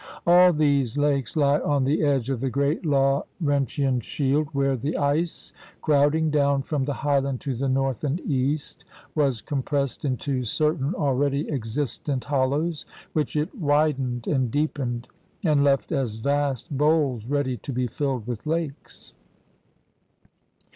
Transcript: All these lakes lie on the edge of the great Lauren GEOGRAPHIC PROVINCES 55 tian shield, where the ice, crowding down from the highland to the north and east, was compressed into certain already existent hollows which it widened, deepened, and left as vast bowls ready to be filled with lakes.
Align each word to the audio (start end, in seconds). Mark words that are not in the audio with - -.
All 0.25 0.51
these 0.51 0.97
lakes 0.97 1.35
lie 1.35 1.59
on 1.59 1.83
the 1.83 2.01
edge 2.03 2.31
of 2.31 2.41
the 2.41 2.49
great 2.49 2.83
Lauren 2.87 3.21
GEOGRAPHIC 3.39 3.45
PROVINCES 3.45 3.75
55 3.75 3.75
tian 3.75 3.99
shield, 3.99 4.47
where 4.51 4.75
the 4.75 4.97
ice, 4.97 5.53
crowding 5.83 6.31
down 6.31 6.63
from 6.63 6.85
the 6.85 6.93
highland 7.05 7.39
to 7.41 7.53
the 7.53 7.69
north 7.69 8.03
and 8.03 8.19
east, 8.21 8.83
was 9.13 9.43
compressed 9.43 10.03
into 10.03 10.43
certain 10.43 10.95
already 10.95 11.47
existent 11.51 12.23
hollows 12.23 12.87
which 13.13 13.35
it 13.35 13.53
widened, 13.53 14.23
deepened, 14.51 15.07
and 15.43 15.63
left 15.63 15.91
as 15.91 16.15
vast 16.15 16.75
bowls 16.75 17.27
ready 17.27 17.55
to 17.57 17.71
be 17.71 17.85
filled 17.85 18.25
with 18.25 18.47
lakes. 18.47 19.13